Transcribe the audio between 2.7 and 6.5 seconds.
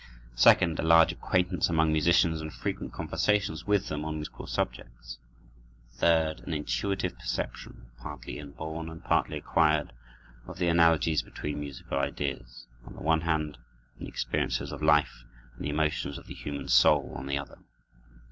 conversations with them on musical subjects. Third,